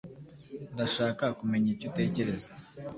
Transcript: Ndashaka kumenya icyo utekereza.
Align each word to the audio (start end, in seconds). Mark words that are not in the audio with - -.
Ndashaka 0.73 1.23
kumenya 1.39 1.67
icyo 1.73 1.85
utekereza. 1.89 2.49